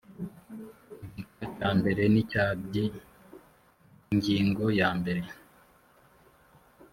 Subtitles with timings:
[1.05, 2.85] igika cya mbere n icya byi
[4.11, 5.21] ingingo yambere